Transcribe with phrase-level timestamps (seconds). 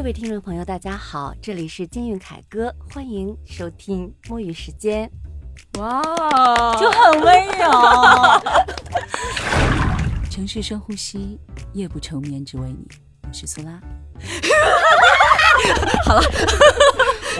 [0.00, 5.10] 各位听众朋友，大家好，这里是金韵凯歌，欢迎收听摸鱼时间。
[5.78, 6.02] 哇，
[6.80, 7.70] 就很温柔。
[10.30, 11.38] 城市深呼吸，
[11.74, 12.88] 夜不成眠，只为你。
[13.24, 13.78] 我是苏拉。
[16.06, 16.22] 好了，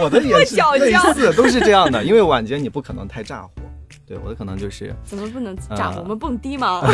[0.03, 2.05] 我的也是类似，都是这样的。
[2.05, 3.51] 因为晚间你不可能太炸火，
[4.07, 5.95] 对我的可能就是怎么不能炸？
[5.97, 6.83] 我们蹦迪吗？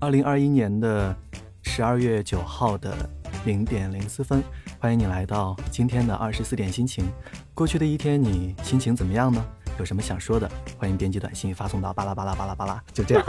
[0.00, 1.14] 二零二一年的
[1.60, 2.96] 十二月九号的
[3.44, 4.42] 零点零四分，
[4.78, 7.08] 欢迎你来到今天的二十四点心情。
[7.54, 9.44] 过去的一天你心情怎么样呢？
[9.78, 10.50] 有什么想说的？
[10.78, 13.24] 欢迎编辑短信发送到巴拉巴拉巴拉巴拉，就这样。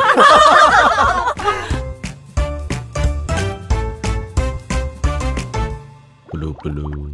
[6.27, 7.11] 不噜不噜，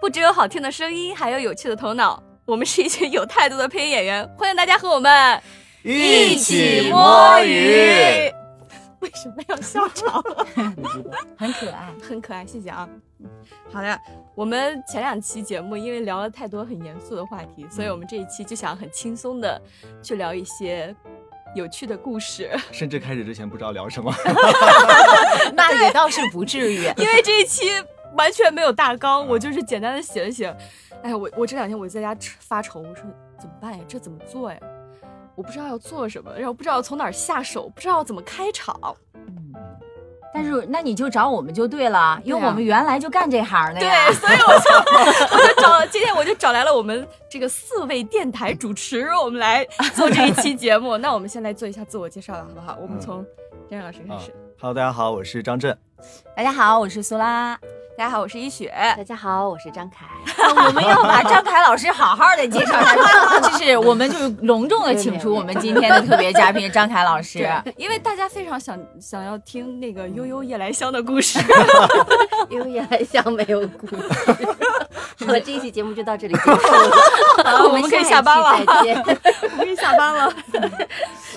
[0.00, 2.22] 不只有好听的声音，还有有趣的头脑。
[2.44, 5.42] 我们是一群有态度的配音演员，欢迎大家和我们
[5.82, 8.32] 一起摸鱼。
[9.00, 10.22] 为什么要笑场？
[11.36, 12.88] 很可爱， 很可爱，谢谢啊。
[13.72, 13.98] 好的，
[14.34, 19.60] 我们前两期节目因为聊了太多很严肃的话题，所以我们这一期就想很轻松的
[20.02, 20.94] 去聊一些
[21.54, 22.50] 有趣的故事。
[22.72, 24.12] 甚至开始之前不知道聊什么，
[25.54, 27.64] 那也倒是不至于，因为这一期
[28.16, 30.54] 完全没有大纲，我就是简单的写了写。
[31.02, 33.04] 哎呀，我我这两天我在家发愁，我说
[33.38, 33.84] 怎么办呀？
[33.86, 34.58] 这怎么做呀？
[35.36, 38.74] 我不知道要做什么，然后不知道从哪儿下手，不知道怎么开场。
[39.14, 39.52] 嗯，
[40.32, 44.06] 但是那你就找我们就对了，因为我们原来就干这行的呀。
[44.08, 49.62] 对，所以我就我就找今天我就找来了我们这个四位电台主持，我们来
[49.94, 50.96] 做这一期节目。
[50.96, 52.78] 那我们先来做一下自我介绍了，好不好？
[52.80, 53.24] 我们从
[53.70, 54.34] 张老师开始。
[54.58, 55.76] Hello，大家好，我是张震。
[56.34, 57.58] 大家好，我是苏拉。
[57.96, 58.70] 大家好，我是一雪。
[58.94, 60.04] 大家好，我是张凯。
[60.66, 71.38] 我们要把张凯老师好好的介绍一下， 就是我们就是隆重的请出我们今天的特别嘉宾张凯老师，因为大家非常想想要听那个悠悠夜来香的故事。
[72.50, 73.96] 悠悠夜来香没有故事。
[75.26, 78.64] 好了，这一期节目就到这里结束了， 我们可以下班了。
[78.64, 79.02] 再见，
[79.56, 80.32] 可以下班了。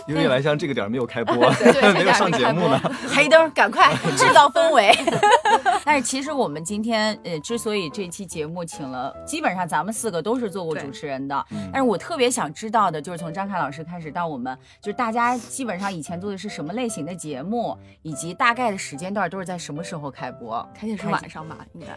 [0.08, 1.36] 悠悠夜来香这个点没有开播，
[1.94, 2.82] 没有上节目呢。
[3.10, 4.92] 黑灯，赶快制造氛围。
[5.86, 11.46] 但是其实我们今天呃，之所以这期节目请了，基本上咱们四个都是做过主持人的。
[11.72, 20.68] 但是我特别想知道的就是从张凯老师开始到我们，就是大家基本上以前做的是什么类型的节目，以及大概的时间段都是在什么时候开播？
[20.74, 21.88] 开始是晚上吧，应该。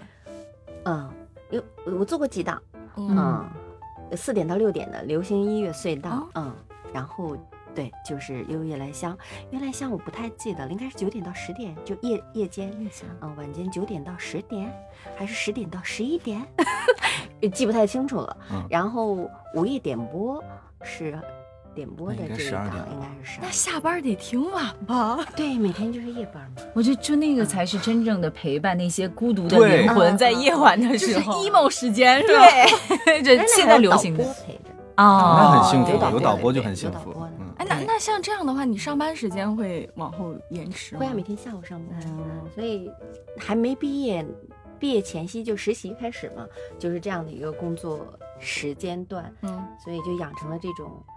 [0.85, 1.09] 嗯，
[1.53, 1.63] 有
[1.99, 2.61] 我做过几档，
[2.97, 3.49] 嗯，
[4.17, 6.53] 四点到六点的流行音乐隧道，嗯，
[6.93, 7.37] 然后。
[7.75, 9.17] 对，就是悠悠夜来香，
[9.51, 12.71] 夜来香我不太记得了，应该是九点到十点，就夜夜间，
[13.23, 14.71] 嗯，晚间九点到十点，
[15.17, 16.47] 还是十点到十一点，
[17.55, 18.37] 记不太清楚了。
[18.69, 20.45] 然后午夜点播
[20.83, 21.19] 是
[21.75, 22.55] 点播的这一档，应该是十
[23.41, 23.43] 二。
[23.43, 25.19] 那下班得挺晚吧？
[25.37, 26.63] 对，每天就是夜班嘛。
[26.75, 32.47] 我觉得就那个才是真正的陪伴那些孤独的灵魂，在夜晚的时候就是，emo 时间是吧？
[33.05, 37.15] 对， 这现在流行的陪着哦，那很幸福，有导播就很幸福。
[37.59, 41.01] 哎，那那像这样的话，你上班时间会往后延迟吗？
[41.01, 42.01] 会啊，每天下午上班，
[42.55, 42.91] 所以
[43.39, 44.25] 还没毕业，
[44.79, 46.47] 毕业前夕就实习开始嘛，
[46.79, 48.07] 就是这样的一个工作
[48.39, 51.12] 时间段，嗯，所以就养成了这种，嗯。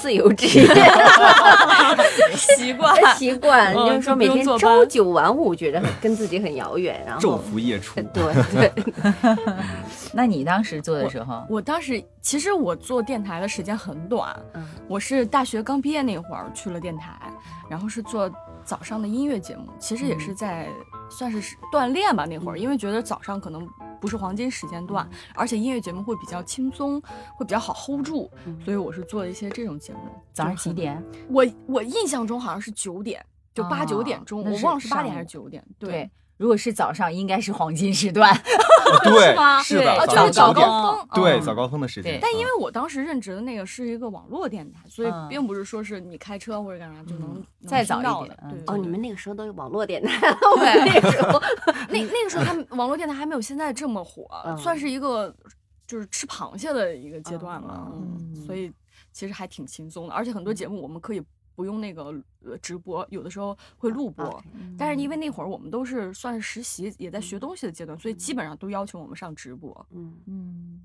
[0.00, 0.66] 自由职业。
[2.36, 3.16] 习惯。
[3.16, 8.00] 习惯，就是说每天朝九晚五，觉得跟自己很遥远，然后昼伏夜出。
[8.12, 8.72] 对 对。
[10.14, 14.34] 那你当时做的时候，我当时其实我做电台的时间很短，
[14.86, 17.12] 我是大学刚毕业那会儿去了电台，
[17.68, 18.30] 然后是做
[18.64, 20.68] 早上的音乐节目，其实也是在
[21.12, 23.68] 算是锻炼吧那会儿，因为觉得早上可能。
[24.00, 27.00] 不是黄金时间段，而且音乐节目会比较轻松，
[27.36, 28.28] 会比较好 hold 住，
[28.64, 30.00] 所以我是做了一些这种节目。
[30.32, 31.00] 早上几点？
[31.28, 33.24] 我我印象中好像是九点，
[33.54, 35.64] 就八九点钟，我忘了是八点还是九点。
[35.78, 36.10] 对。
[36.42, 38.36] 如果是早上，应该是黄金时段，
[39.04, 39.62] 对， 是吗？
[39.62, 42.18] 是的，就是早高峰，对，早高峰的时间。
[42.20, 48.36] 但因为我当时任职的那个是一个网络电台，所以并不是说是你开车或者干啥就能再早一点。
[48.50, 50.18] 对，哦，你们那个时候都有网络电台，
[50.56, 51.40] 对，那个时候，
[51.88, 54.26] 那那个时候还网络电台还没有现在这么火，
[54.58, 55.32] 算是一个
[55.86, 58.72] 就是吃螃蟹的一个阶段了，嗯，所以
[59.12, 61.22] 其实还挺轻松的，而且很多节目我们可以。
[61.54, 62.14] 不用那个
[62.44, 64.42] 呃直播，有的时候会录播，
[64.78, 69.86] 但是因为那会儿我们都是算是实习，也在学东西的阶段，所以基本上都要求我们上直播。
[69.90, 70.14] 嗯。
[70.26, 70.80] 嗯，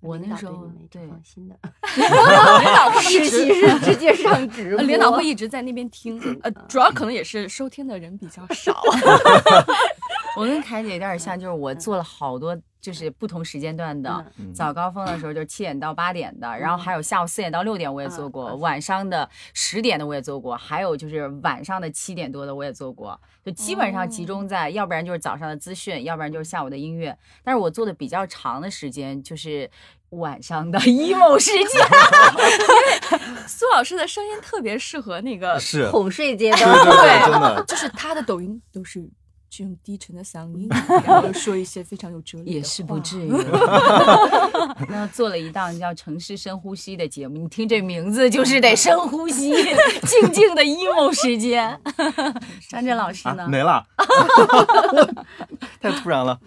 [0.00, 1.56] 我那时候对放心的，
[1.96, 8.82] 领导他们实习是直接上直播， 领导会一直在那边听，呃，主要可能也是收听的人比较少。
[10.36, 12.56] 我跟凯姐有点像，就是我做了好多。
[12.82, 27.16] 就是不同时间段的，早高峰的时候就是七点到八点的，然后还有下午四点到六点我也做过，晚上的十点的我也做过，还有就是晚上的七点多的我也做过，就基本上集中在，要不然就是早上的资讯，要不然就是下午的音乐。
[27.44, 29.70] 但是我做的比较长的时间就是
[30.08, 31.62] 晚上的 emo 时间。
[31.62, 39.08] 因为苏老师的声音特别适合那个是哄睡阶段，对，真的就是他的抖音都是。
[39.58, 40.68] 用低沉的嗓音，
[41.04, 43.30] 然后说一些非常有哲理也是不至于。
[44.88, 49.50] 那做了一档叫《城市深呼吸》的节目，你听这名字就是得深呼吸，
[50.06, 51.78] 静静的 emo 时间。
[52.68, 53.46] 张震老师呢？
[53.48, 53.86] 没了，
[55.80, 56.40] 太突然了。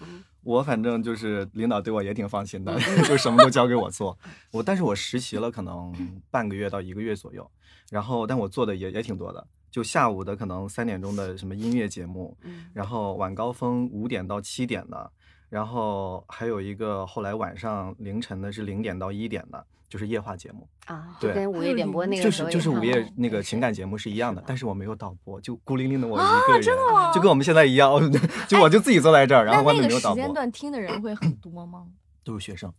[0.44, 4.18] 我反正就是领导对我也挺放心的，就什么都交给我做。
[4.52, 5.92] 我但是我实习了可能
[6.30, 7.50] 半个月到一个月左右，
[7.90, 9.48] 然后但我做的也也挺多的。
[9.76, 12.34] 就下午的可能三点钟的什么音乐节目，
[12.72, 15.12] 然后晚高峰五点到七点的，
[15.50, 27.12] 然后还有一个后来晚上凌晨的是零点到一点的，就是夜话节目啊，对跟午夜点播那个就是就是午夜那个情感节目是一样的，但是我没有导播，就孤零零的我一个人，真的吗？
[27.12, 28.00] 就跟我们现在一样，
[28.48, 30.22] 就我就自己坐在这儿，然后外面没有导播。
[30.22, 31.86] 时间段听的人会很多吗？
[32.24, 32.74] 都是学生，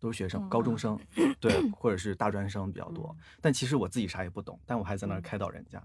[0.00, 0.98] 都是学生，高中生，
[1.38, 3.14] 对，或者是大专生比较多。
[3.42, 5.78] 但其实我自己啥也不懂，但我还在那儿开导人家。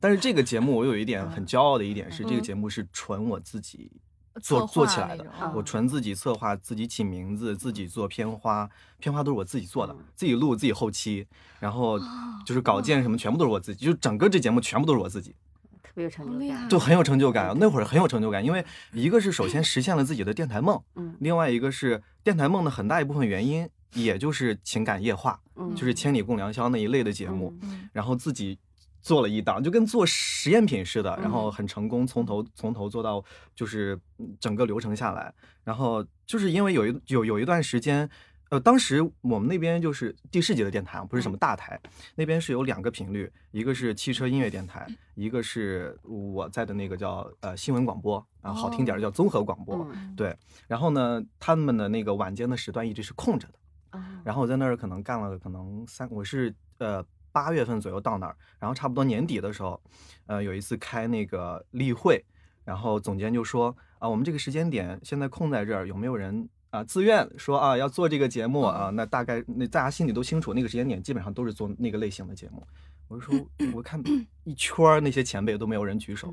[0.00, 3.92] 但是这个节目我有一点很骄傲的一点是，这个节目是纯我自己
[4.40, 8.68] 做做起来的，我纯自己策划、自己起名字、自己做片花，
[8.98, 11.26] 片花都是我自己做的，自己录、自己后期，
[11.58, 11.98] 然后
[12.46, 15.34] 就是稿件什么全部都是我自己，就整个这节目全部都是我自己，
[15.82, 17.54] 特别有成就感，就很有成就感。
[17.60, 27.52] 那会儿很有成就感，因为一个是首先实现了自己的电台梦，嗯，另外一个是电台梦的很大一部分原因，也就是情感夜话，嗯，就是千里共良宵那一类的节目，
[27.92, 28.58] 然后自己。
[29.00, 33.24] 做了一档，就跟做实验品似的，然后很成功，从头从头做到
[33.54, 33.98] 就是
[34.38, 35.32] 整个流程下来。
[35.64, 38.08] 然后就是因为有一有有一段时间，
[38.50, 41.80] 呃，当时我们那边就是地市级的电台，不是什么大台，
[42.14, 49.86] 那边是有两个频率，一个是汽车音乐电台，一个是我在的那个叫呃新闻广播，然后好听点的叫综合广播。
[50.16, 50.36] 对，
[50.66, 54.00] 然后呢，他们的那个晚间的时段一直是空着的。
[54.24, 57.02] 然后我在那儿可能干了可能三，我是呃。
[57.32, 59.80] 八月份左右到那儿，然后差不多年底的时候，
[60.26, 62.24] 呃，有一次开那个例会，
[62.64, 68.90] 然后总监就说啊，我们这个时间点现在空在这儿，有没有人啊自愿说啊要做这个节目啊？
[68.90, 72.66] 那大概那大家心里都清楚，那个时间点基本上都是做那个类型的节目。
[73.08, 73.34] 我就说，
[73.74, 74.00] 我看
[74.44, 76.32] 一圈那些前辈都没有人举手，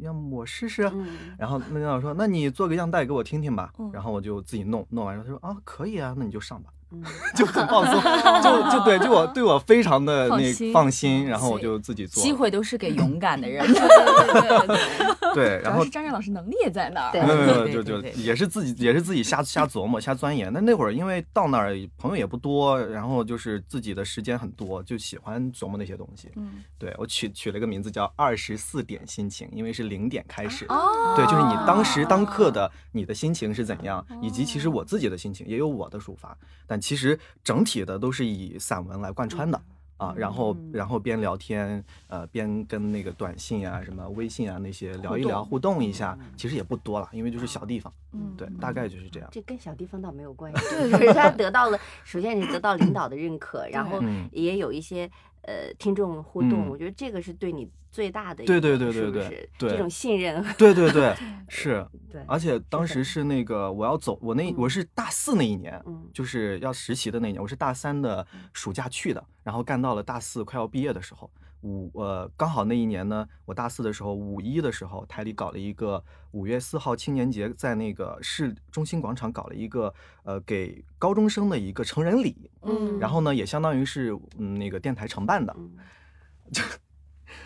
[0.00, 0.90] 要么我试试。
[1.38, 3.72] 然后那领导说，那你做个样带给我听听吧。
[3.92, 6.72] 然后我就自己弄，弄完之后他说啊可以啊，那你就上吧。
[7.34, 8.02] 就很放松，
[8.42, 12.22] 就 就对，就我对我非常的那放心，然后我就自己做。
[12.22, 13.66] 机会都是给勇敢的人。
[13.72, 15.23] 对，
[15.64, 17.12] 然后张震老师能力也在那儿。
[17.12, 20.52] 没有没有，就就也是自己也是自己瞎瞎琢磨瞎钻研。
[20.52, 26.30] 那那会儿因为到那儿朋友也不多，然后就是自己的时间很多，就喜欢琢磨那些东西。
[26.36, 30.64] 嗯，对我取取了个名字叫二十四点心情，因为是零点开始。
[30.68, 36.38] 哦，对，就是你当时当刻的你的心情是怎样，以及其实我自己的心情也有我的抒发，
[36.68, 36.80] 但。
[36.84, 39.58] 其实整体的都是以散文来贯穿的
[40.04, 49.28] 啊，然后然后边聊天，呃，边跟那个短信啊、什么微信啊那些聊一聊，互动一下，其实也不多了，因为就是小地方，嗯，对，大概就是这样。
[49.32, 50.60] 这跟小地方倒没有关系，
[50.96, 55.10] 对，是他得到了，首先你得到领导的认可， 然后也有一些。
[55.46, 61.14] 呃，听众互动，我觉得这个是对你最大的对对对对对这种信任，对对对
[61.48, 65.80] 是，对，而且当时是那个我要走，我那我是大四那一年，
[66.12, 71.30] 就是要实习的那年，我是大三的暑假去的，然后干到了大四快要毕业的时候。
[71.64, 79.92] 五呃，刚好那一年呢，我大四的时候，五一的时候，台里搞了一个五月四号青年节，在那个市中心广场搞了一个
[80.24, 85.56] 呃给高中生的一个成人礼，嗯，然后呢，也相当于是嗯那个电台承办的，
[86.52, 86.62] 就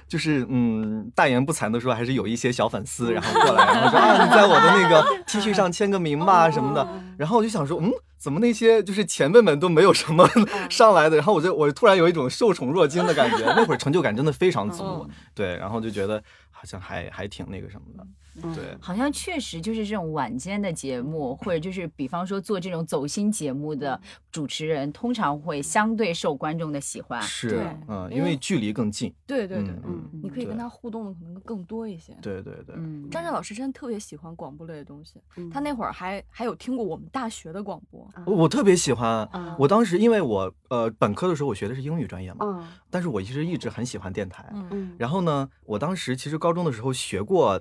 [0.09, 6.89] 就是嗯大言不惭的说，还是有一些小粉丝然后过来，然后说啊你在我的那个 T 恤上签个名吧什么的，
[7.19, 7.93] 然后我就想说嗯。
[8.19, 10.29] 怎么那些就是前辈们都没有什么
[10.69, 16.21] 上来的，然后我就我突然有一种受宠若惊的感觉，那会儿成就感真的非常足，对，然后就觉得
[16.59, 18.05] 好像还还挺那个什么的。
[18.55, 24.01] 对，好像确实就是这种晚间的节目，或者就是比方说做这种走心节目的
[24.31, 27.21] 主持人，通常会相对受观众的喜欢。
[27.21, 29.13] 是，嗯，因为距离更近。
[29.27, 32.17] 对对对，嗯，你可以跟他互动的可能更多一些。
[32.23, 35.21] 对对对，嗯，张震老师真的特别喜欢广播类的东西，
[35.53, 38.09] 他那会儿还还有听过我们大学的广播。
[38.25, 44.49] 我特别喜欢，我当时因为我呃本科的时候我学的是英语专业嘛，但是我其实一直很喜欢电台。
[44.53, 47.61] 嗯，然后呢，我当时其实高中的时候学过。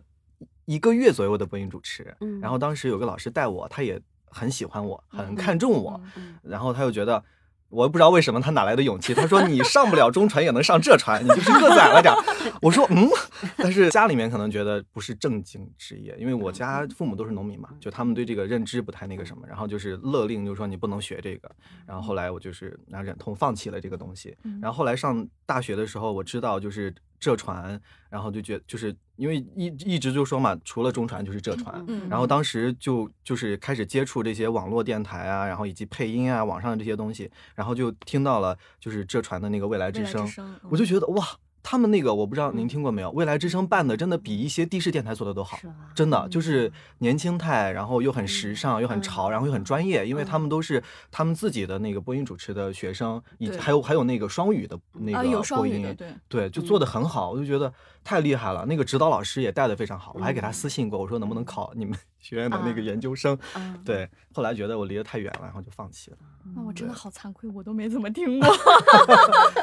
[0.66, 2.14] 一个月左右的播音主持。
[2.20, 6.02] 嗯，然后当时有个老师带我，他也很喜欢我，很看重我，
[6.44, 7.24] 然后他又觉得。
[7.70, 9.14] 我也不知道为什么他哪来的勇气。
[9.14, 12.14] 他说：“你上不了中传也能上浙传，你就是个子矮了点。”
[12.64, 13.10] 我说：“嗯。”
[13.58, 21.52] 但是家里面可能觉得不是正经职业，因为我家父母都是农民嘛，就他们对这个认知不太那个什么，然后就是勒令，就是说你不能学这个。
[21.86, 24.34] 然后后来我就是那忍痛放弃了这个东西。
[24.62, 28.96] 然后后来上大学的时候，我知道就是浙传，然后就觉就是。
[29.18, 40.32] 因为一一直就说嘛，除了中传就是浙传，然后当时就就是开始接触这些网络电台啊，然后以及配音啊，网上的这些东西，然后就听到了就是浙传的那个未来之声，
[40.70, 41.26] 我就觉得哇。
[41.70, 45.60] 他们那个我不知道您听过没有，未来之声办的真的比一些地市电台做的都好，
[45.94, 50.82] 真的就是年轻态，然后又很时尚，又很潮，然后又很专业，因为他们都是
[51.12, 56.08] 他们自己的那个播音主持的学生，以及还有还有那个双语的那个播音，对。
[56.30, 57.74] 对，就做的很好，我就觉得
[58.08, 58.66] 太厉害了。
[58.66, 61.98] 那个指导老师也带的非常好，我还给他私信过，我说能不能考你们。
[62.20, 63.38] 学院的那个研究生，
[63.86, 66.18] 对，后来觉得我离得太远了，然后就放弃了。
[66.56, 68.50] 那我真的好惭愧，我都没怎么听过。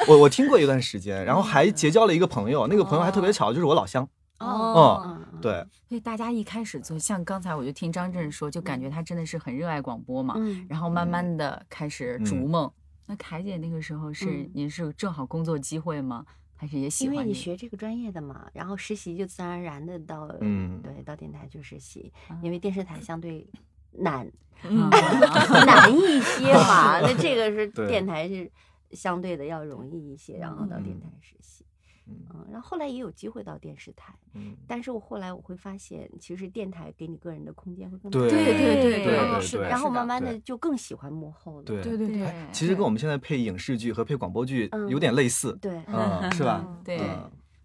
[0.07, 4.07] 我我听过一段时间，然后还结交了一个朋友，那个朋友还特别巧，就是我老乡。
[4.39, 5.53] 哦，嗯，对。
[5.87, 10.35] 所以大家一开始就，像刚才我就听张震说，就感觉他真的是很热爱广播嘛。
[10.37, 10.65] 嗯。
[10.69, 12.71] 然后慢慢的开始逐梦。
[13.05, 16.25] 那凯姐那个时候是您是正好工作机会吗？
[16.55, 23.45] 还是也喜欢，因为你学这个专业的嘛，然后实习就自然而然的到，嗯，对，到电台去实习，因为电视台相对
[23.91, 24.31] 难，
[24.63, 28.49] 难一些嘛，那这个是电台是
[28.91, 31.64] 相对的要容易一些，然后到电台实习。
[32.07, 46.65] 嗯，然后后来也有机会到电视台，嗯，但是我后来我会发现，其实电台给你个人的空间会更对对对对，是的，然后慢慢的就更喜欢幕后了，对对对对，其实跟我们现在配影视剧和配广播剧有点类似，对，嗯，是吧？
[46.83, 46.99] 对，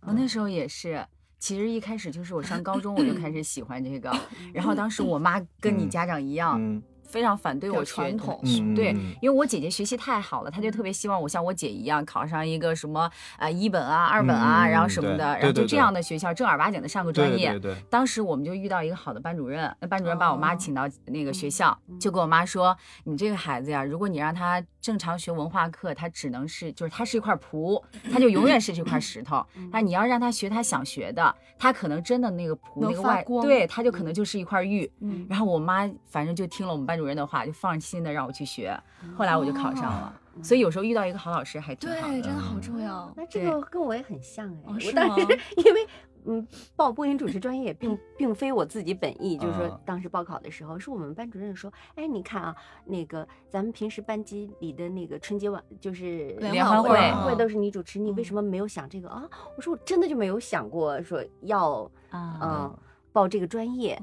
[0.01, 1.07] 我那时候也是，
[1.39, 4.11] 其实一开始就是我上高中我就开始喜欢这个，
[4.55, 6.83] 然后当时我妈跟你家长一样。
[7.11, 8.41] 非常反对我传统，
[8.75, 17.51] 对，因为我姐姐学习太好了，她就特别希望我像我姐一样考上一个什么啊一本啊二本啊，然后什么的，然后就这样的学校正儿八经的上个专业。
[17.91, 29.45] 当时我们就遇到一个好的班主任，那班主任把我妈请到那个学校，就跟我妈说：“你这个孩子呀，如果你让他正常学文化课，他只能是就是他是一块璞，他就永远是这块石头。
[29.73, 34.91] 那你要让他学他想学的，他可能真的那个璞那个外，对，他就可能就是一块玉。
[35.29, 38.79] 然后我妈反正就听了我们班主任的话，就放心的让我去学。
[39.17, 40.15] 后来我就考上了。
[40.43, 43.13] 所以有时候遇到一个好老师还挺好，对，真的好重要。
[43.17, 45.27] 那这个跟我也很像哎，我当时
[45.57, 45.87] 因为
[46.25, 52.55] 嗯报播音主持专业，并并非我自己本意，就是说当时报考的时候，是我们班主任说，哎，你看啊，
[52.85, 56.91] 那个咱们平时班级里的那个春节晚就是联欢会
[57.25, 59.29] 会都是你主持，你为什么没有想这个啊？
[59.57, 62.79] 我说我真的就没有想过说要嗯
[63.13, 64.01] 报这个专业。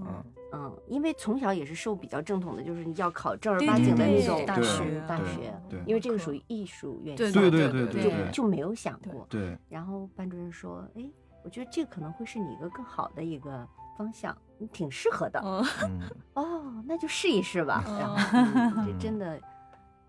[0.54, 5.54] 嗯，因为从小也是受比较正统的，就是你要考正儿八经的那种大学，大学，
[5.86, 9.28] 因为这个属于艺术院校，对对对对，就就没有想过。
[9.30, 9.58] 对。
[9.68, 11.04] 然后班主任说：“哎，
[11.44, 15.42] 我觉得这可能会是你一个更好的一个方向，你挺适合的。”
[15.84, 16.02] 嗯。
[16.36, 17.84] 哦，那就试一试吧。
[18.00, 19.38] 然后这真的，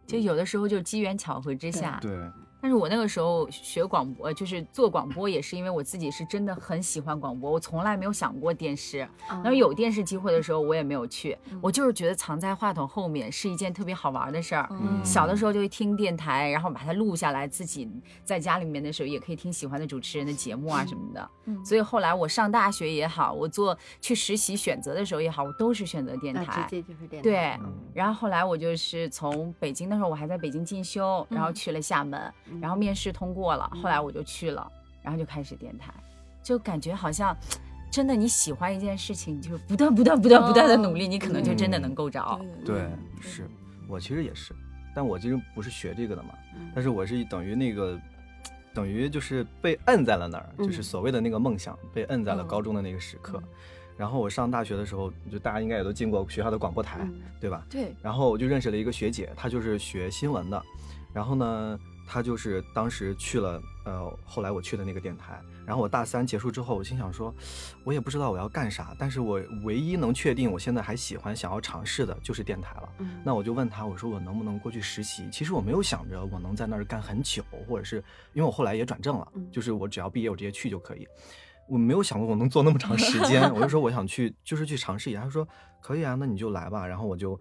[0.07, 1.99] 就有的时候就机缘巧合之下。
[2.01, 2.17] 对。
[2.61, 8.99] 但是我那个时候学广播，就是做广播，也是因为我自己是真的很喜欢广播，我从来没有想过电视。
[9.29, 11.37] 然后有电视机会的时候，我也没有去。
[11.61, 14.69] 我就是觉得藏在话筒后面是一件特别好玩的事儿。
[15.05, 17.89] 小的时候就会听电台，然后把它录下来，自己
[18.25, 21.31] 在家里面的时候也可以听喜欢的主持人的节目啊什么的。
[21.65, 26.67] 所以后来我上大学也好，我做去实习选择的时候也好，我都是选择电台。
[26.69, 27.29] 直接就是电台。
[27.29, 27.57] 对。
[27.95, 32.33] 然后后来我就是从北京那时候，我还在北京进修，然后去了厦门。
[32.61, 34.71] 然后面试通过了，后来我就去了，
[35.03, 35.93] 然后就开始电台，
[36.43, 37.37] 就感觉好像
[37.91, 42.41] 真的你喜欢一件事情，就是不断不断不断不断的努力，你可能就真的能够着。
[42.65, 42.89] 对，
[43.21, 43.49] 是
[43.89, 44.55] 我其实也是，
[44.95, 46.31] 但我其实不是学这个的嘛，
[46.75, 47.99] 但是我是等于那个，
[48.75, 53.43] 等于就是被摁在了那儿，就是所谓的那个梦想被摁在了高中的那个时刻。
[53.97, 57.09] 然后我上大学的时候，就大家应该也都进过学校的广播台，
[57.41, 57.67] 对吧？
[57.69, 57.95] 对。
[58.01, 60.63] 然后我就认识了一个学姐，她就是学新闻的，
[61.13, 61.79] 然后呢。
[62.09, 65.41] 他就是当时去了，呃，后来我去的那个电台。
[65.67, 67.33] 然后我大三结束之后，我心想说，
[67.85, 72.89] 我也不知道我要干啥，但是我唯一能确定我现在还喜欢、想要尝试的就是电台了。
[73.23, 75.29] 那我就问他，我说我能不能过去实习？
[75.31, 77.97] 其实我没有想着我能在那儿干很久，或者是
[78.33, 81.07] 因为我后来也转正了，就是我只要毕业我直接去就可以。
[81.69, 85.21] 我没有想过我能做那么长时间，我就说我想去，就是去尝试一下。
[85.21, 85.47] 他说
[85.83, 86.87] 可以啊，那你就来吧。
[86.87, 87.39] 然后我就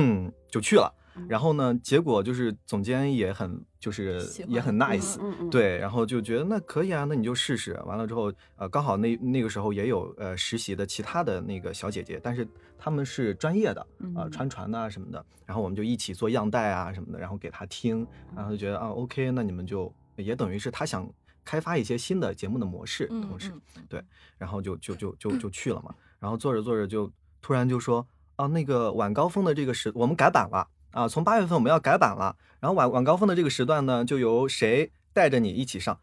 [0.50, 0.90] 就去了。
[1.28, 5.18] 然后呢，结果就是总监也很就是也很 nice，
[5.50, 7.72] 对，然后就觉得那可以啊，那你就试试。
[7.86, 12.46] 完了之后，呃，刚好那那个时候也有呃实习的其他的那个小姐姐，但是
[12.78, 15.24] 他们是专业的啊，穿船的啊什么的。
[15.44, 21.08] 然后我们就一起做样带啊什么的，然后给他听，然后就觉得啊 OK，那你们就也等于是他想
[21.44, 23.52] 开发一些新的节目的模式，同时
[23.88, 24.02] 对，
[24.36, 25.94] 然后就就就就就去了嘛。
[26.18, 28.06] 然后做着做着就突然就说。
[28.36, 31.06] 啊，那个晚高峰的这个时，我们改版了啊！
[31.06, 35.98] 从八月份我们要改版了，然后晚晚高峰的这个时段呢，就由谁带着你一起上？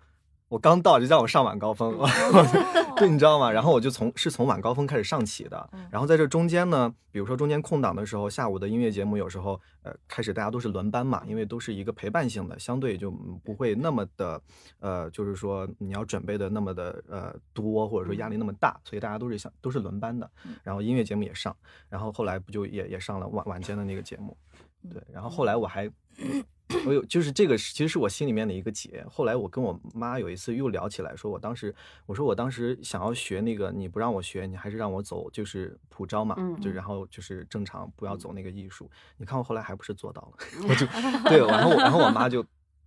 [0.50, 1.98] 我刚到就叫我上晚高峰，
[2.96, 3.50] 对，你知道吗？
[3.52, 13.10] 然后我就从是从晚高峰开始上起的，然后在这中间呢，比如说中间空档的时候，下午的音乐节目有时候呃开始大家都是轮班嘛，因为都是一个陪伴性的，相对就
[13.44, 14.40] 不会那么的
[14.80, 20.30] 呃，就是说你要准备的那么的呃多，或者说压力那么大，所以大家都是想都是轮班的，
[20.62, 21.56] 然后音乐节目也上，
[21.90, 24.38] 然后后来不就也也上了晚晚间的那个节目，
[24.92, 25.90] 对，然后后来我还。
[26.88, 29.06] 我有，就是这个，其实是我心里面的一个结。
[29.08, 31.74] 后来我跟我妈有一次又聊起来，说我当时，
[32.08, 38.90] 我说我当时想要学那个，你不让我学，你还是让我走，就是普招嘛，就然后就是正常不要走那个艺术。
[39.18, 40.38] 你看我后来还不是做到了，
[40.68, 40.86] 我就
[41.30, 42.44] 对，然后然后我妈就。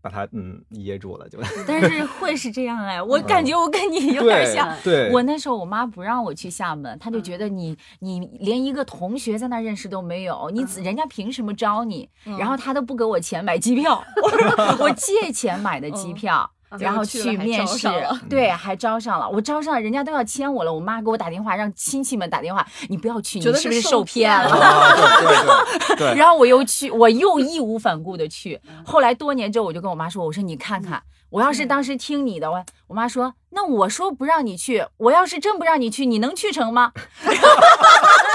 [0.07, 1.41] 把它嗯噎住了，就。
[1.67, 4.73] 但是会是这样哎，我感觉我跟你有点像。
[4.85, 12.09] 对，我那时候我妈不让我去厦门，她就觉得你你连一个同学在那认识都没有，你人家凭什么招你？
[12.39, 14.01] 然后她都不给我钱买机票，
[14.79, 16.49] 我借钱买的机票。
[16.79, 17.89] 然后去面试，
[18.29, 19.29] 对，还招上了。
[19.29, 20.73] 我招上了，人家都要签我了。
[20.73, 24.51] 我妈给我打电话，让亲戚们打电话，你不要去，你是不是受骗了？
[24.51, 26.15] 对对对。
[26.19, 28.61] 然后我又去，我又义无反顾的去。
[28.85, 36.93] 后来多年之后，我就跟我妈说：“我说你看看，我要是当时听你的，我我妈说，那我说不让你去，我要是真不让你去，你能去成吗？”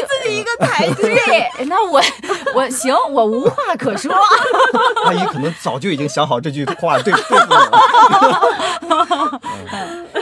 [0.00, 2.00] 给自己一个台阶， 那我
[2.54, 4.12] 我行，我无话可说。
[5.04, 9.40] 阿姨可能早就已经想好这句话对 对付我。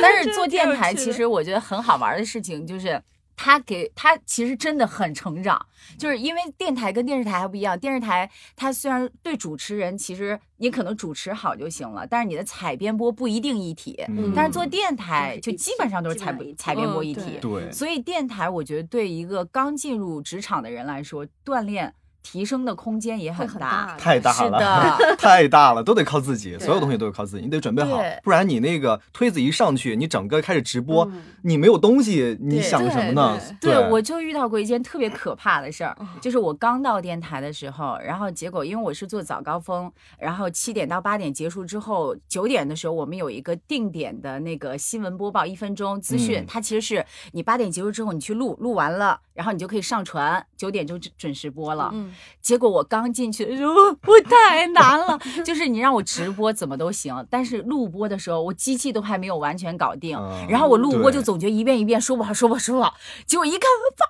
[0.01, 3.01] 但是做电台， 其实我觉得很好玩的事情就是。
[3.37, 5.67] 他给他其实真的很成长，
[5.99, 7.79] 就是因为电台跟电视台还不一样。
[7.79, 14.05] 电视台它虽然对主持人，其实你可能主持好就行了，但是你的采编播不一定一体。
[14.35, 17.39] 但是做电台就基本上都是采采编播一体。
[17.41, 21.95] 对，所以电台我觉得对一个刚进入职场的人来说，锻炼。
[22.25, 31.09] 提升的空间也很大，太大了， 太大了，都得靠自己，所有东西都得靠自己，你得准备好，不然你那个推子一上去，你整个开始直播，
[31.43, 33.39] 你没有东西，你想什么呢？
[33.61, 51.93] 对，我就遇到过一件特别可怕的事儿，就是我刚到电台的时候，然后结果因为我是做早高峰，然后七点到八点结束之后，九点的时候我们有一个定点的那个新闻播报，一分钟资讯，它其实是你八点结束之后你去录，录完了，然后你就可以上传，九点就准时播了。
[52.41, 55.19] 结果我刚进去的时候，我太难了。
[55.45, 60.19] 就是你让我直播怎么都行，但是录播的时候，我机器都还没有完全搞定。
[60.49, 62.95] 然后我录播就总觉得一遍一遍说不好，说不好，说不好。
[63.27, 63.61] 结果一看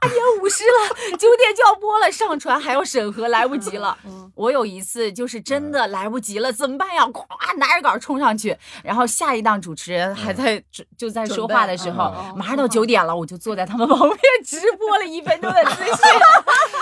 [0.01, 3.97] 八点五十了，九点就要播了，上传还要审核，来不及了。
[4.35, 7.07] 我有一次就是真的来不及了，怎么办呀？
[7.07, 7.25] 咵，
[7.57, 10.63] 拿着稿冲上去，然后下一档主持人还在
[10.97, 15.95] 就在说话的时候，马上到九点了，我就坐在他们 旁边直播了一分钟的资讯。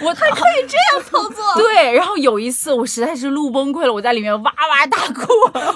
[0.00, 1.92] 我还可以这样操作， 对。
[1.92, 5.26] 然后有一次我实在是录崩溃了，我在里面哇哇大哭，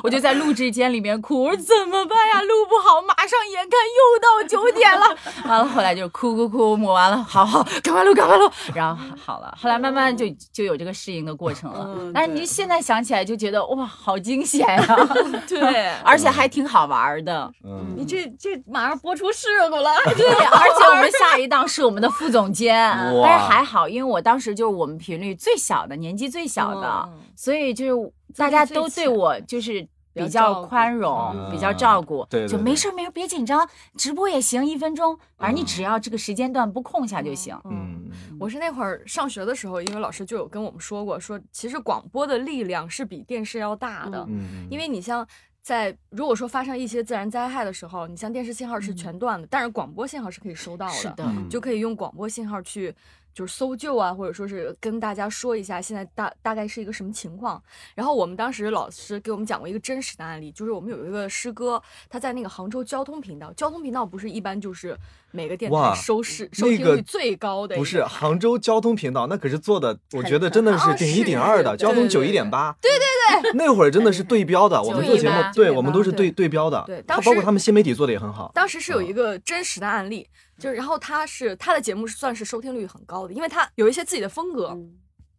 [0.02, 2.40] 我就在录制间里面哭，我说怎么办呀？
[2.42, 5.16] 录不好，马上眼看又到九点了。
[5.44, 9.56] 完了后来就哭哭哭，抹完了，好好赶快录赶快录，然后好了。
[9.60, 12.10] 后来慢慢就就有这个适应的过程了。
[12.14, 15.08] 但是你现在想起来就觉得哇，好惊险呀！
[15.48, 17.50] 对，而且还挺好玩的。
[17.64, 19.94] 嗯，你这这马上播出事故了。
[20.16, 22.74] 对，而且我们下一档是我们的副总监，
[23.22, 24.22] 但是还好，因为我。
[24.26, 33.64] 当时就是我们频率最小的，年纪最小的，所以就是大家都对我就是比较宽容，比较照顾，就没事没事，别紧张，
[33.96, 37.56] 直播也行，一分钟，反正你只要这个时间段不空下就行。
[37.70, 44.26] 嗯，我是那会儿上学的时候，因为老师就有跟我们说过，说其实广播的力量是比电视要大的，
[44.68, 45.24] 因为你像
[45.62, 52.92] 在如果说发生一些自然灾害的时候，你像电视信号是全断的，但是广播信号是可以收到的，是的，就可以用广播信号去。
[53.36, 57.62] 就是搜救啊，或者说是跟大家说一下现在大大概是一个什么情况。
[57.94, 64.96] 然后我们当时老师给我们讲过一个真实的案例，就是我们有一个师哥，他在那个杭州交通频道，交通频道不是一般就是
[65.32, 78.50] 每个电台收视收听率最高的，不是杭州交通频道，那可是做的，我觉得真的是顶一顶二的，交通九一点八，对对对，那会儿真的是对标的，我们做节目，对我们都是对对标的，对，包括他们新媒体做的也很好。
[78.54, 80.26] 当时是有一个真实的案例。
[80.58, 84.76] 就是然后他是他的节目是算是收听率很高的，因为他有一些自己的风格。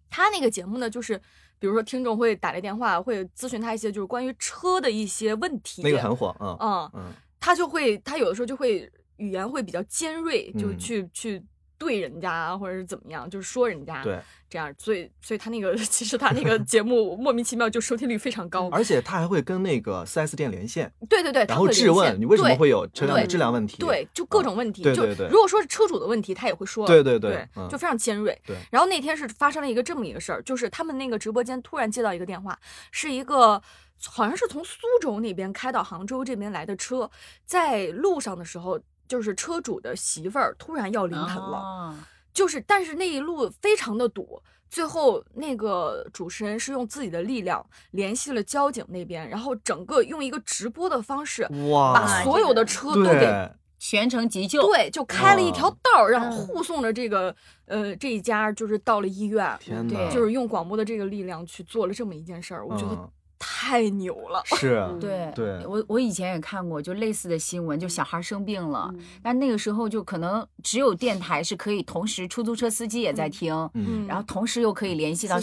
[0.10, 1.18] 他那个节目呢，就是
[1.60, 5.82] 比如说听众会打来电话，会咨询他一些就是关于车的一些问题。
[5.82, 11.44] 那个很火，嗯嗯嗯，他就会他有的时候就会语言会比较尖锐，就去去。
[11.78, 28.40] 对人家或者是怎么样，就是说人家对这样，所以所以他那个 其实他那个 节目莫名其妙就收听率非常高，而且他还会跟那个四 S 店连线，对对对，然后质问你为什么会有车辆的质量问题，对，就各种问题，对对对，如果说是车主的问题，他也会说，对对对，就非常尖锐。
[28.46, 32.58] 对，然后那天是发生了一个这么一个事儿，就是他们那个直播间突然接到一个电话，
[32.92, 33.62] 是一个
[34.06, 37.10] 好像是从苏州那边开到杭州这边来的车，
[37.46, 41.96] 在路上的时候，就是车主的媳妇儿突然要临盆了。
[42.34, 44.40] 就是，但是那一路非常的堵，
[44.70, 63.10] 最后那个主持人是用自己的力量联系了交警那边，然后整个用一个直播的方式，哇，把所有的车都给全程急救，对，就开了一条道儿，让护送着这个呃这一家就是到了医院，天哪，就是用广播的这个力量去做了这么一件事儿，我觉得。
[63.40, 75.40] 太牛了， 是，对，对我我以前也看过，就类似的新闻，就小孩生病了，但那个时候就可能只有电台是可以同时，出租车司机也在听，嗯，然后同时又可以联系到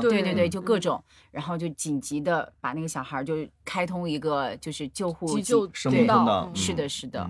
[0.00, 7.28] 对对对，就各种，然后就紧急的把那个小孩就开通一个就是救护急救通道，是的，是的，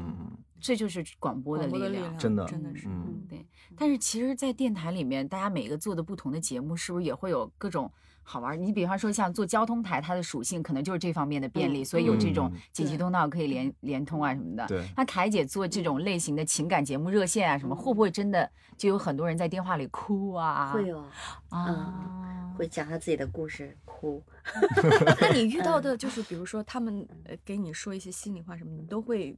[0.60, 3.46] 这就是广播的力量，真的真的是，嗯，对。
[3.78, 7.90] 但是其实，在电台里面，大家每个做的不同的节目，是不是也会有各种？
[8.24, 14.66] 好玩，你比方说像做交通台，它的属性可能就是这方面的便利，所以有这种紧急通道可以连连通啊什么的。
[14.68, 20.72] 对，那凯姐做这种类型的情感节目热线啊什么，会不会真的就有很多人在电话里哭啊？
[20.72, 21.04] 会哦，
[21.50, 24.22] 啊，会讲他自己的故事哭。
[25.20, 27.06] 那你遇到的就是，比如说他们
[27.44, 29.36] 给你说一些心里话什么，你都会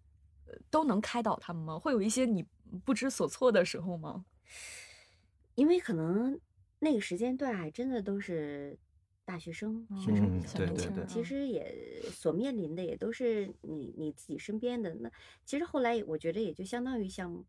[0.70, 1.78] 都能开导他们吗？
[1.78, 2.44] 会有一些你
[2.84, 4.24] 不知所措的时候吗？
[5.54, 6.38] 因为可能。
[6.84, 8.78] 那个时间段还真的都是
[9.24, 14.94] 大学生、学生，对对对，其实也所面临的也都是你你自己身边的。
[14.96, 15.10] 那
[15.46, 17.42] 其实后来我觉得也就相当于像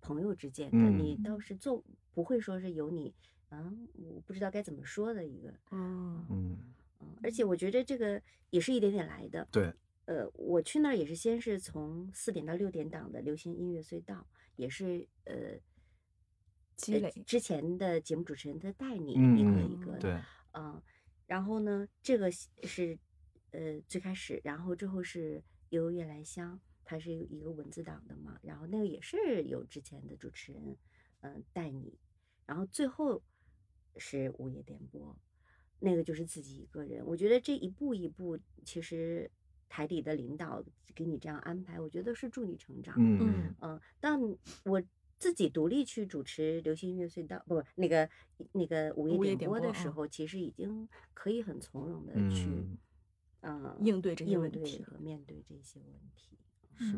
[0.00, 1.80] 朋友之间的，你倒是做
[2.12, 3.14] 不会说是有你
[3.50, 6.58] 啊，我不知道该怎么说的一个，嗯嗯
[6.98, 9.46] 嗯，而且我觉得这个也是一点点来的。
[9.52, 9.72] 对，
[10.06, 15.56] 呃，我去那儿也是先是从四点到六点档的流行音乐隧道，也是呃。
[16.80, 20.20] 积累之前的节目主持人在带你一个一个的，对，
[20.52, 20.80] 嗯，
[21.26, 22.98] 然后呢，这个是
[23.50, 30.76] 呃最开始，然后之后是悠悠夜来香，它是一个文字档的嘛，然后那个也是有之前的主持人
[31.20, 31.98] 嗯带你，
[32.46, 33.22] 然后最后
[33.96, 35.14] 是午夜点播，
[35.78, 37.04] 那个就是自己一个人。
[37.04, 39.30] 我觉得这一步一步，其实
[39.68, 40.64] 台里的领导
[40.94, 42.94] 给你这样安排，我觉得是助你成长。
[42.98, 44.18] 嗯嗯，但
[44.64, 44.82] 我。
[45.20, 48.08] 自己独立去主持流行音乐隧道，不不，那个
[48.52, 52.48] 那个午夜点播的时候，其实已经可以很从容的去，
[53.42, 56.38] 嗯，应对这些问题和面对这些问题。
[56.78, 56.96] 是，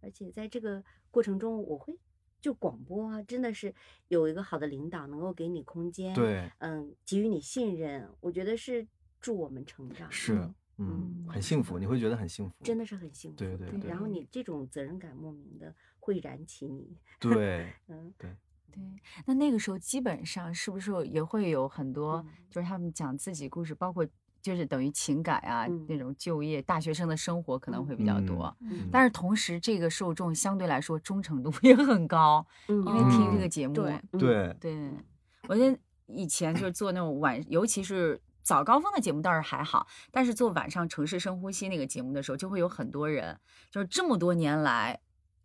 [0.00, 1.94] 而且在这个过程中，我会
[2.40, 3.74] 就广播啊，真的是
[4.08, 8.88] 有一个好的领导能够给你空间，对，嗯，给予你信任，我觉得是
[9.20, 10.10] 助我们成长。
[10.10, 10.50] 是。
[10.80, 13.36] 嗯，很幸福，你会觉得很幸福，真的是很幸福。
[13.36, 13.90] 对对对。
[13.90, 15.74] 然后你这种责任感莫名的
[16.08, 16.96] 会燃起你。
[17.20, 18.30] 对， 嗯，对
[18.72, 18.82] 对。
[19.26, 24.06] 那那个时候基本上是不是也会有很多，就是他们讲自己故事，包括
[24.40, 28.56] 就是等于情感啊那种就业大学生的生活可能会比较多。
[28.60, 28.88] 嗯。
[28.90, 33.74] 但是同时，这个受众相对来说忠诚度 也很高，因为听这个节目。
[33.74, 34.90] 对对对。
[35.46, 38.18] 我觉得以前就是做那种晚，尤其是。
[38.44, 43.38] 早高峰的节目倒是还好，但是做晚上城市深呼吸那个节目的时候，就会有很多人，
[43.70, 44.98] 就是这么多年来，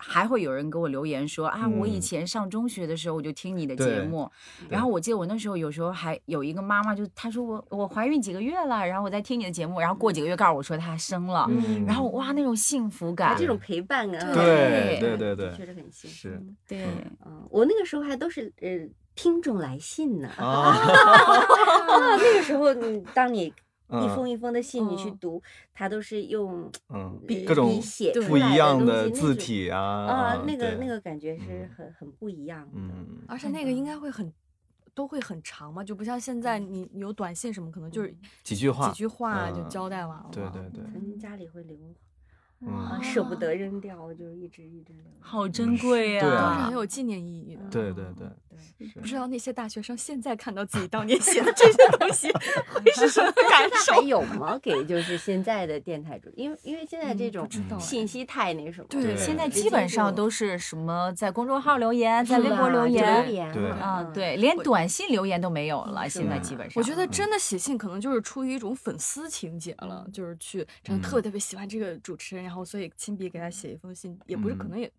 [0.05, 4.29] 还会有人给我留言说啊，我以前上中学的时候我就听你的节目，
[4.69, 11.49] 然后我记得我那时候有时候还有一个妈妈就她说我我怀孕几个月了，然后我在听你的节目，然后过几个月告诉我说她生了，
[11.87, 16.85] 然后哇那种幸福感，这种陪伴啊，对对对对，确实很幸福，是，对，
[17.25, 18.69] 嗯，我那个时候还都是呃。
[19.15, 20.27] 听众来信呢？
[20.41, 20.73] 啊，
[22.17, 23.53] 那个时候，你当你
[24.01, 25.41] 一封一封的信你去读，
[25.73, 32.71] 它都是用嗯笔各种写不一样的字体啊啊，那个那个感觉是很很不一样的。
[32.75, 34.31] 嗯，而且那个应该会很
[34.93, 40.29] 都会很长嘛，就不像现在你有短信什么，可能就是几句话几句话就交代完了。
[40.31, 40.83] 对对对。
[40.91, 41.77] 曾经家里会留
[43.03, 45.03] 舍不得扔掉，就一直一直留。
[45.19, 47.63] 好珍贵啊，都是很有纪念意义的。
[47.69, 48.27] 对对对
[48.77, 52.31] 对，不知道那些大学生现在看到自己当年写的这些东西
[52.73, 53.93] 会是什么感受？
[53.93, 54.59] 还有吗？
[54.61, 57.47] 给就是现在的电台主，因为因为现在这种
[57.79, 66.07] 信息太那什么，对，现在基本上都是什么在公众号留言，在微博留言，留言啊，对，连短信留言都没有了。
[66.09, 74.91] 现在基本上，我觉得真的写信可能就是出于一种粉丝情节了，就是去真的特别特别喜欢这个主持人，然后所以亲笔给他写一封信，也不是可能也。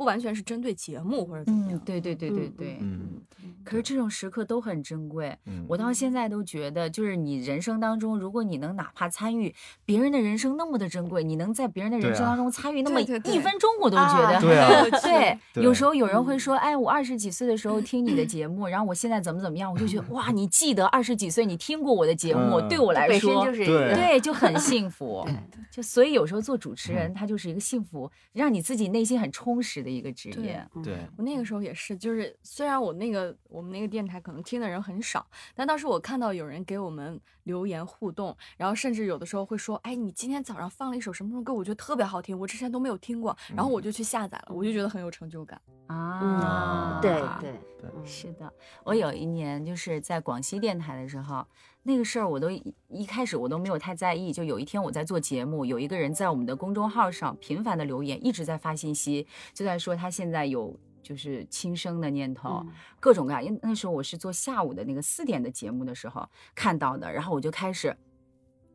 [0.00, 3.20] 不完全是针对节目或者怎么样，对对对对对，嗯，
[3.62, 5.36] 可是这种时刻都很珍贵。
[5.68, 15.00] 我到现在都觉得，就是你人生当中，如果你能哪怕参与别人的人生那么的珍贵，你能在别人的人生当中参与那么一分钟，我都觉得对。
[15.02, 25.28] 对， 有时候有人会说，哎，我二十几岁的时候听你的 节目，然后我现在怎么怎么样，我就觉得哇，你记得二十几岁你听过我的节目，对我来说对就很幸福。
[25.70, 29.89] 就所以有时候做主持人，他就是一个幸福，让你自己内心很充实的。
[29.90, 45.60] 一个职业，对我那个时候也是，就是虽然我那个我们那个电台可能听的人很少，但当时我看到有人给我们留言互动，然后甚至有的时候会说，哎，你今天早上放了一首什么什么歌，我觉得特别好听，我之前都没有听过，然后我就去下载了，我就觉得很有成就感。
[45.88, 48.52] 啊，对对对，是的，
[48.84, 51.44] 我有一年就是在广西电台的时候。
[51.82, 60.78] 那个事儿我都一开始我都没有太在意，就有一天我在做节目，有一个人在我们的公众号上频繁的留言，一直在发信息，就在说他现在有
[61.10, 62.64] 就是轻生的念头，
[63.00, 63.44] 各种各样。
[63.44, 67.96] 因为那时候我是做下午的那个四点的节目的时候看到的，然后我就开始。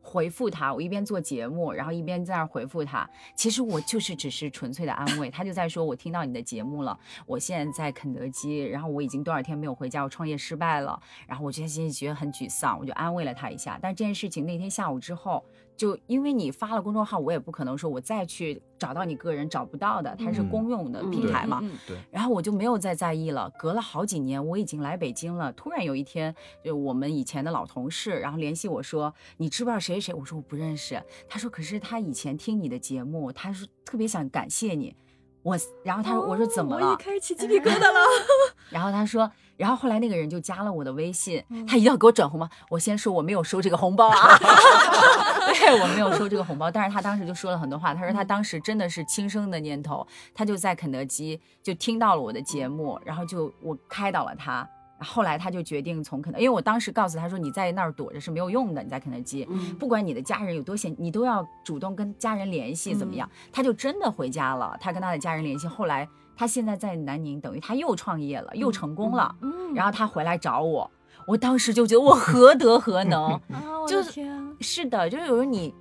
[0.08, 3.10] 回复他，我一边做节目，然后一边在那儿回复他。
[3.34, 6.96] 其实我就是只是纯粹的安慰他，就在说我听到你的节目了，
[7.26, 13.80] 我现在在肯德基，然后我已经多少天没有回家，我创业失败了，然后我现在心里觉得很沮丧，我就安慰了他一下。
[13.82, 15.44] 但是这件事情那天下午之后。
[15.76, 21.60] 就因为你发了公众号，我也不可能说我再去找到你个人找不到的，它是公用的平台嘛。
[21.86, 21.96] 对。
[22.10, 23.50] 然后我就没有再在意了。
[23.58, 25.52] 隔了好几年，我已经来北京了。
[25.52, 26.34] 突然有一天，
[26.64, 34.96] 就我们以前的老同事，然后联系我说：“你知不知道谁谁谁？”我说：“我不认识。”他说：“可是他以前听你的节目，他是特别想感谢你。”
[35.42, 38.00] 我，然后他说：“我说怎么了？”我一开始起鸡皮疙瘩了。
[38.70, 39.30] 然后他说。
[39.56, 42.46] 然后后来那个人就加了我的微信，他一定要给我转红包。
[42.68, 44.38] 我先说我没有收这个红包啊，
[45.54, 46.70] 对我没有收这个红包。
[46.70, 54.68] 但是他当时就说了很多话，他说他当时真的是轻生的念头，他就在肯德基就听到了我的节目，然后就我开导了他。
[54.98, 59.44] 后来他就决定从肯德，因为我当时告诉他说你在那儿躲着是没有用的，你在肯德基，
[59.78, 63.28] 不管你的家人有多闲，你都要主动跟家人联系，怎么样？
[63.52, 65.66] 他就真的回家了，他跟他的家人联系。
[65.66, 66.08] 后来。
[66.38, 69.34] 他现在在南宁，等于他又创业了，又成功了。
[69.40, 70.90] 嗯，然后他回来找我，
[71.26, 73.40] 我当时就觉得我何德何能？
[73.86, 74.26] 就是
[74.60, 75.74] 是的，就是有时候你。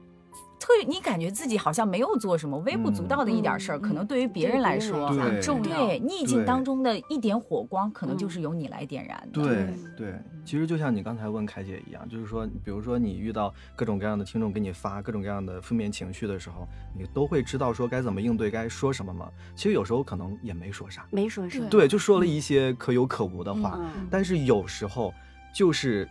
[0.57, 5.85] 特你感觉自己好像没有做什么微不足道的一点事儿，可能对于别人来说很重要。
[5.85, 9.43] 对逆境当中的一点火光，可能就是由你来点燃的。
[9.43, 19.29] 对对，其实就像你刚才问凯姐一样，就是说，比如说你遇到各种各样的听众给你发各种各样的负面情绪的时候，你都会知道说该怎么应对，该说什么吗？
[19.55, 23.79] 其实有时候可能也没说啥，没说啥，对，就说了一些可有可无的话。
[24.09, 25.13] 但是有时候
[25.55, 26.07] 就是。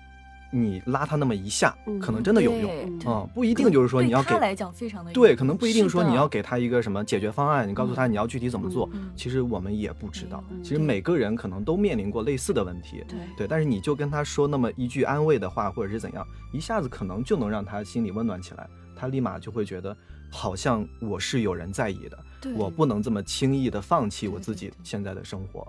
[0.57, 10.45] 你拉他那么一下，可能真的有用啊，不一定就是说你要给他来讲非常的对，可能不一定说你要给他一个什么解决方案，你告诉他你要具体怎么做，其实我们也不知道。
[10.63, 19.97] 其实每个人可能都面临过类似的问题，对对，但是你就跟他说那么一句安慰的话，或者是怎样，一下子可能就能让他心里温暖起来，他立马就会觉得
[20.31, 25.67] 好像我是有人在意的，我不能这么轻易的放弃我自己现在的生活。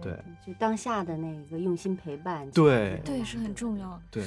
[0.00, 4.02] 对，就当下的那个用心陪伴，对对是很重要的。
[4.10, 4.24] 对，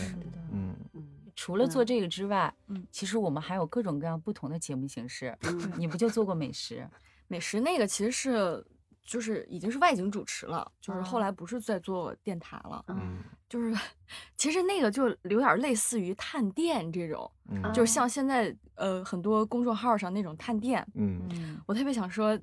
[0.51, 1.07] 嗯嗯。
[1.33, 5.35] 除了做这个之外，嗯，其实我们还有各种各样不同的节目形式。
[5.77, 6.87] 你不就做过美食？
[7.27, 8.63] 美食那个其实是
[9.03, 12.83] 就是已经是外景主持了，就是后来不是在做电台了。
[12.89, 13.75] 嗯，就是
[14.37, 17.31] 其实那个就有点类似于探店这种，
[17.73, 20.85] 就是像现在呃很多公众号上那种探店。
[20.93, 22.37] 嗯，我特别想说，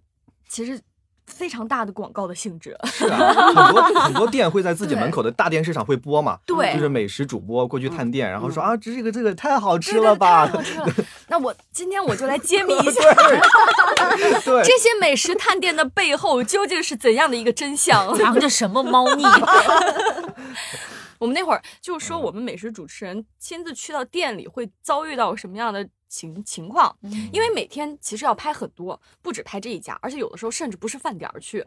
[0.48, 0.80] 其实。
[1.28, 10.86] 非常大的广告的性质，是啊，很多很多店会在自己门口的大电视上会播嘛，对，就是美食主播过去探店，然后说啊，这个这个太好吃了吧，太好吃了。
[11.28, 13.00] 那我今天我就来揭秘一下，
[14.44, 19.24] 对，这些美食探店的背后究竟是怎样的一个真相， 藏着什么猫腻？
[21.20, 25.86] 我们那会儿就说，我们美食主持人亲自去到店里会遭遇到什么样的？
[26.08, 26.96] 情情况，
[27.32, 31.64] 因为每天其实要拍很多，不止拍这一家，而且有的时候甚至不是饭点儿去，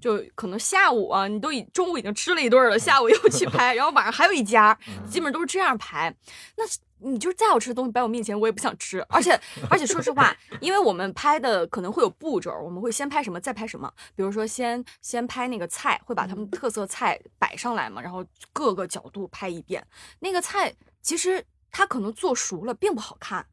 [0.00, 4.76] 就可能下午啊，你都已中午已经吃了一顿了，下午又去拍，然后晚上还有一家，
[5.08, 6.14] 基本都是这样排。
[6.56, 6.64] 那
[6.98, 9.04] 你就是再好吃的东西摆我面前，我也不想吃。
[9.10, 13.92] 而且而且说实话，因为我们拍的可能会有步骤，我们会先拍什么，再拍什么。
[14.14, 19.86] 比如说先先拍那个菜，会把他们特色菜摆上来嘛，然后各个角度拍一遍。
[20.20, 23.44] 那个菜其实它可能做熟了并不好看，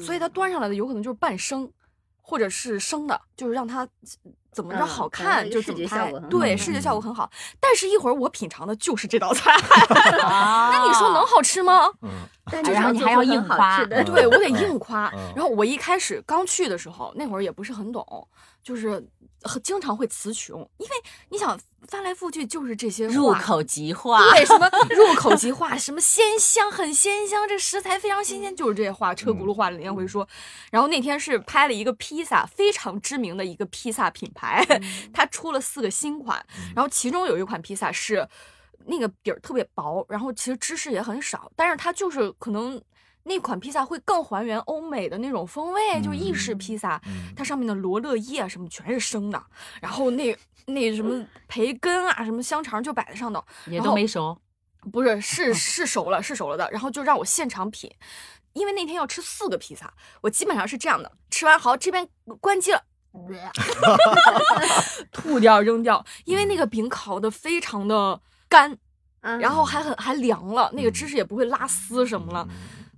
[0.00, 1.70] 所以它端上来的有可能就是半生。
[2.20, 3.88] 或者是生的，就是让它
[4.52, 7.30] 怎么着好看就怎么拍，对，视觉效果很好。
[7.58, 9.50] 但是，一会儿我品尝的就是这道菜，
[9.88, 11.90] 那你说能好吃吗？
[12.44, 15.10] 但然 后你还要硬夸，对我得硬夸。
[15.34, 18.28] 然后我一开始刚去的时候，那会儿也不是很懂，
[18.62, 19.02] 就是。
[19.62, 20.92] 经常会词穷，因为
[21.28, 30.28] 你想翻来覆去就是这些入口即化，对，什么 入口即化，什么鲜香，很鲜香，这食材非常新鲜，就是这些话，车轱辘话连回说。
[30.70, 34.66] 然后那天是拍了一个披萨，非常知名的一个披萨品牌，
[35.14, 38.28] 它出了四个新款，然后其中有一款披萨是
[38.86, 42.80] 那个底儿特别薄，然后其实芝士也很少，但是它就是可能。
[43.28, 47.00] 那款披萨会更还原欧美的那种风味，就意式披萨，
[47.36, 49.40] 它上面的罗勒叶啊什么全是生的，
[49.80, 50.36] 然后那
[50.66, 54.36] 那什么培根啊什么香肠就摆在上头，也都没熟，
[54.90, 57.90] 不是是是熟了是熟了的，然后就让我现场品，
[58.54, 62.06] 因为那天要吃四个披萨，我基本上是这样的，吃完好这边
[62.40, 62.82] 关机了，
[65.12, 68.76] 吐掉扔掉，因为那个饼烤的非常的干，
[69.20, 72.46] 然后还很还凉了，那个芝士也不会拉丝什么了。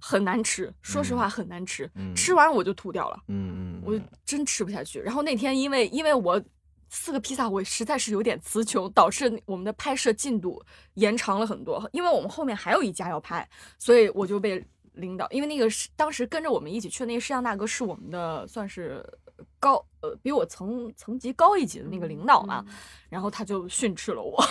[0.00, 4.98] 很难吃，说实话很难吃，吃完我就吐掉了，嗯嗯，我真吃不下去。
[5.00, 6.42] 然后那天因为因为我
[6.88, 10.60] 四个披萨我实在是有点词穷，导致我们的拍摄进度
[10.94, 11.88] 延长了很多。
[11.92, 19.04] 因为我们后面还有一家要拍，所以我就被领导，因为那个是当时跟着我们一起去的那个摄像大哥是我们的算是。
[19.61, 22.64] 高呃，比我层层级高一级的那个领导嘛，
[23.11, 24.42] 然后他就训斥了我，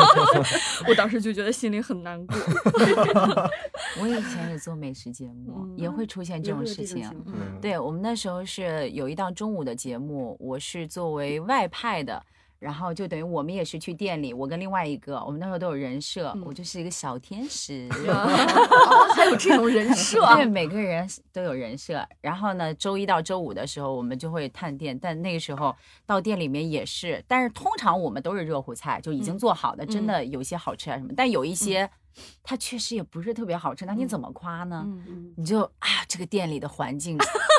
[0.88, 2.34] 我当时就觉得心里很难过。
[4.00, 7.12] 我以前也做美食节目，也会出现这种事情。
[7.60, 12.24] 对我们那时候是有一档中午的节目，我是作为外派的。
[12.60, 17.88] 然后就等于我们也是去店里，我跟另外一个，我们那时候都有人设，我就是一个小天使，
[19.16, 22.06] 还有这种人设， 对，每个人都有人设。
[22.20, 31.90] 然后呢，周一到周五的时候，我们就会探店，但那个时候到店里面也是，但是通常我们都是热乎菜，就已经做好的，真的有些好吃啊什么，但有一些。
[32.42, 34.84] 它确实也不是特别好吃，那你怎么夸呢？
[35.36, 37.16] 你就啊，这个店里的环境，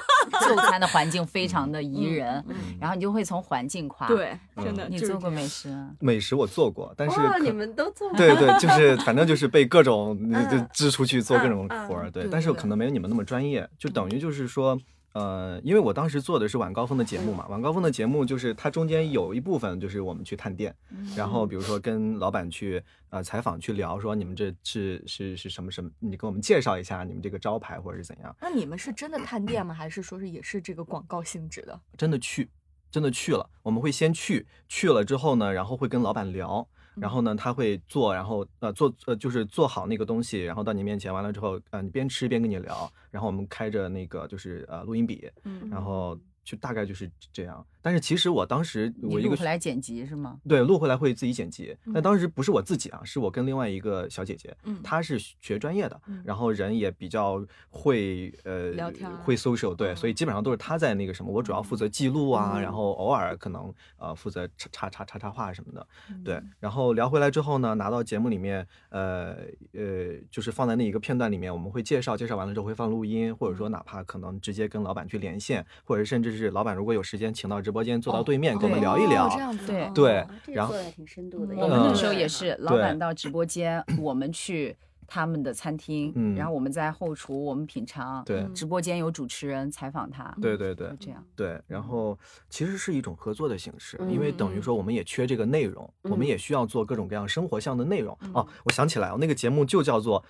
[0.41, 2.43] 就餐的环境非常的宜人，
[2.79, 4.07] 然后你就会从环境夸。
[4.07, 4.87] 对，真的。
[4.89, 5.73] 你做过美食？
[5.99, 8.11] 美食我做过，但是你们都做。
[8.13, 10.17] 对对，就是反正就是被各种
[10.49, 14.77] 就支出去做各种活儿，对，但是可能没有你们那么专业，就等于就是说。
[15.13, 20.73] 呃，因为我当时做的是晚高峰的节目嘛，晚高峰的节目就是它中间有一部分就是我们去探店，
[21.15, 28.35] 然后比如说跟老板去呃采访去聊，说你们这是是是什么什么，你给我们介绍一下你们这个招牌或者是怎样。
[28.39, 29.73] 那你们是真的探店吗？
[29.75, 31.79] 还是说是也是这个广告性质的？
[31.97, 32.49] 真的去，
[32.89, 33.49] 真的去了。
[33.63, 36.67] 我们会先去，去了之后呢，然后会跟老板聊。
[36.95, 46.17] 然后呢，他会做，然后呃做呃就是做好那个东西，然后到你面前，完了之后，呃你边吃边跟你聊，然后我们开着那个就是呃录音笔，嗯，然后。
[46.43, 50.39] 就大概就是这样，但是其实我当时我一个录回来剪辑是吗？
[50.47, 51.77] 对，录回来会自己剪辑。
[51.93, 65.87] 但当时不是我自己啊，是我跟另外一个小姐姐，嗯，她是学专业的，然后人也比较会呃聊天，会 social，对，所以基本上都是她在那个什么，我主要负责记录啊，然后偶尔可能呃负责插插插插话什么的，
[66.25, 66.41] 对。
[66.59, 69.37] 然后聊回来之后呢，拿到节目里面，呃
[69.73, 76.30] 呃，就是放在那一个片段里面，我们会介绍，介绍完了之后会放录音，或者说哪怕可能直接跟老板去连线，或者甚至。
[76.31, 79.29] 是老板，如果有时间，请到直播间坐到对面，跟我们聊一聊。
[79.29, 81.55] 这样子，对对，然后挺深度的。
[81.55, 84.75] 我们那时候也是，老板到直播间，我们去
[85.07, 88.23] 他们的餐厅，然后我们在后厨，我们品尝。
[88.23, 90.33] 对，直播间有主持人采访他。
[90.41, 91.23] 对对对，这样。
[91.35, 92.17] 对，然后
[92.49, 98.17] 其实是一种合作的形式，因为等于说我们也缺这个内容，我们也需要做各种各样生活向的内容。
[98.33, 100.21] 哦，我想起来了，那个节目就叫做《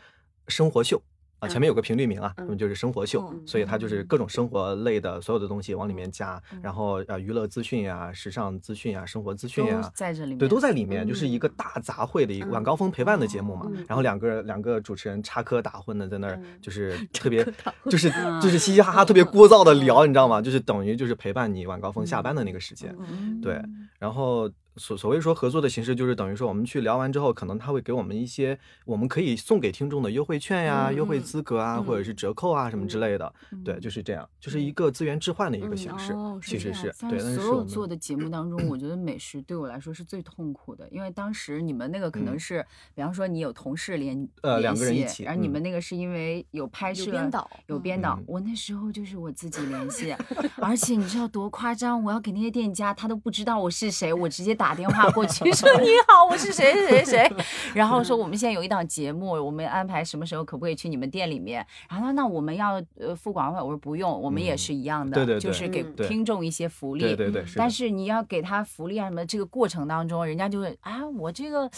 [0.48, 0.98] 生活秀》。
[1.42, 13.66] 啊，前面有个频率名啊那，就是生活秀，所以它就是各种生活类的所有的东西往里面加，然后呃娱乐资讯呀、时尚资讯呀、生活资讯呀，在这里面，对，都在里面，就是一个大杂烩的一个晚高峰陪伴的节目嘛。
[13.88, 17.44] 然后两个两个主持人插科打诨的在那儿，就是特别，
[17.90, 20.40] 就是就是嘻嘻哈哈，特别聒噪的聊，你知道吗？
[20.40, 22.96] 就是等于就是陪伴你晚高峰下班的那个时间，
[23.42, 23.60] 对。
[23.98, 33.34] 然后所所谓说合作的形式，就是等于说我们去聊完之后，可能他会给我们一些我们可以送给听众的优惠券呀、优惠资格啊，或者是折扣啊什么之类的。
[33.66, 36.14] 对，就是这样，就是一个资源置换的一个形式。
[36.42, 37.20] 其实是对。
[37.20, 42.66] 所有做的节目当中，我觉得美食对我来说是最痛苦的，因为当时你们那个可能是，
[42.96, 48.20] 比方说你有同事联呃两个人一起，然后你们那个是因为有拍摄、有编导、有编导。
[48.26, 50.16] 我那时候就是我自己联系，
[50.62, 52.04] 而且你知道多夸张？
[52.04, 55.44] 我要给那些店家，他都不知道我是谁，我直接打电话过去。
[55.52, 57.34] 说你好，我是谁谁谁，
[57.74, 61.66] 然后说我们现在有一档节目，我们安排什么时候可不可以去你们店里面？
[61.90, 67.44] 然后那我们要呃付广告费，我说不用，我们也是一样的，对对，就是给听众一些福利，对对对。
[67.56, 71.70] 但是你要给他福利啊什么，这个过程当中，人家就会啊，我这个，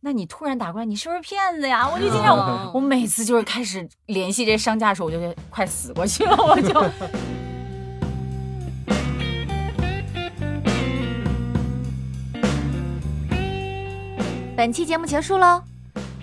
[0.00, 1.86] 那你突然打过来，你是不是骗子呀？
[1.92, 5.18] 我就经常，我每次就是开始联系这些商家的时候，我就
[5.50, 7.41] 快死过去了，我就。
[14.62, 15.60] 本期节目结束喽，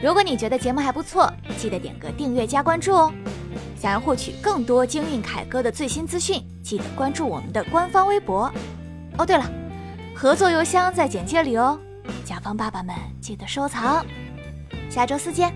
[0.01, 3.13] 如果你觉得节目还不错，记得点个订阅加关注哦。
[3.77, 8.49] 想要获取更多京韵凯歌的最新资讯，记得关注我们的官方微博。
[9.17, 9.43] 哦，对了，
[10.15, 11.77] 合作邮箱在简介里哦，
[12.23, 14.05] 甲方爸爸们记得收藏。
[14.89, 15.53] 下周四见。